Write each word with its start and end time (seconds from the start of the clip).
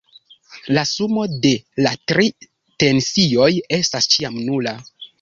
La 0.77 0.83
sumo 0.91 1.25
de 1.43 1.51
la 1.87 1.93
tri 2.13 2.33
tensioj 2.87 3.53
estas 3.83 4.13
ĉiam 4.17 4.45
nula. 4.51 4.79